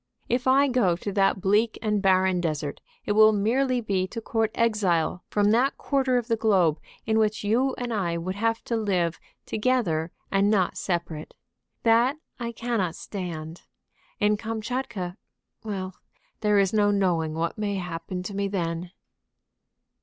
[0.27, 4.49] If I go to that bleak and barren desert, it will merely be to court
[4.55, 8.75] exile from that quarter of the globe in which you and I would have to
[8.75, 11.35] live together and not separate.
[11.83, 13.61] That I cannot stand.
[14.19, 15.17] In Kamtchatka
[15.63, 15.93] Well,
[16.39, 18.93] there is no knowing what may happen to me then."